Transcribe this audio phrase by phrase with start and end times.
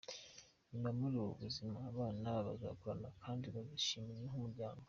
[0.69, 4.79] Nyuma muri ubu buzima, abana bazakurana kandi bazishima nk’umuryango.